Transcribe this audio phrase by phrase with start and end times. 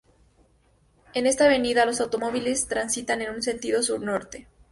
[1.13, 4.47] En esta avenida, los automóviles transitan en un sentido sur-norte.